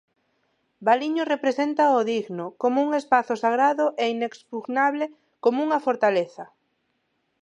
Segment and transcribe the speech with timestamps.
[0.87, 5.05] Baliño represéntao digno como un espazo sagrado e inexpugnable
[5.43, 6.45] como unha fortaleza.